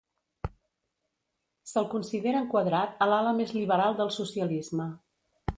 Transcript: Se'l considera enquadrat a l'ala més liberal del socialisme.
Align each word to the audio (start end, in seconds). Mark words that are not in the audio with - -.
Se'l 1.73 1.85
considera 1.93 2.41
enquadrat 2.45 3.07
a 3.07 3.11
l'ala 3.13 3.37
més 3.43 3.55
liberal 3.61 3.99
del 4.01 4.13
socialisme. 4.21 4.93